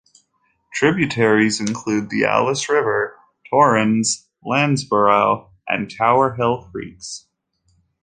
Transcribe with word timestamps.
Tributaries 0.73 1.59
include 1.59 2.09
the 2.09 2.25
Alice 2.25 2.67
River, 2.69 3.19
Torrens, 3.51 4.27
Landsborough 4.43 5.51
and 5.67 5.89
Towerhill 5.95 6.71
Creeks. 6.71 7.27